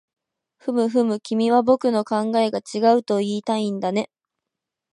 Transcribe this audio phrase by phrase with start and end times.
[0.57, 4.09] ふむふむ、君は僕の考えが違うといいたいんだね